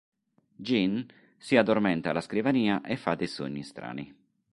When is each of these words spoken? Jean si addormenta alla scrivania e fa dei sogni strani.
Jean 0.55 1.05
si 1.37 1.57
addormenta 1.57 2.09
alla 2.09 2.21
scrivania 2.21 2.81
e 2.81 2.97
fa 2.97 3.13
dei 3.13 3.27
sogni 3.27 3.61
strani. 3.61 4.11